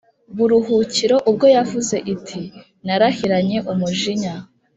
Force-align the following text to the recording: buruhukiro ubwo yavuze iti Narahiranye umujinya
buruhukiro 0.35 1.15
ubwo 1.29 1.45
yavuze 1.55 1.95
iti 2.13 2.41
Narahiranye 2.85 3.57
umujinya 3.71 4.33